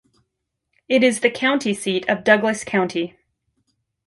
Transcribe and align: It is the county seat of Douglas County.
It 0.89 1.03
is 1.03 1.19
the 1.19 1.29
county 1.29 1.75
seat 1.75 2.09
of 2.09 2.23
Douglas 2.23 2.63
County. 2.63 3.17